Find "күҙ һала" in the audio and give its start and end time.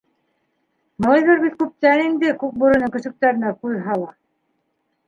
3.63-4.15